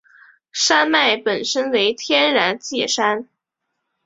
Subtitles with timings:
[0.51, 3.29] 山脉本身为天然界山。